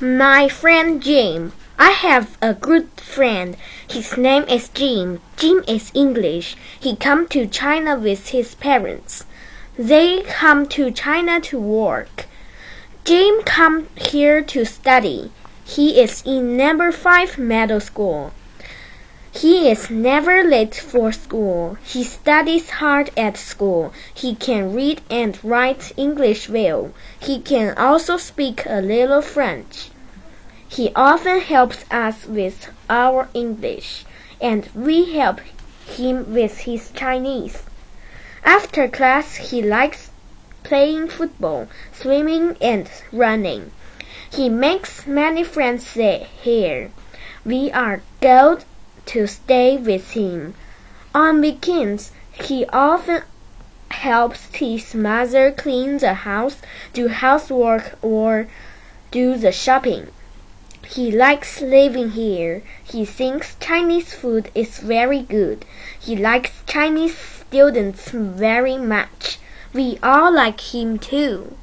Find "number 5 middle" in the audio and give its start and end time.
16.56-17.80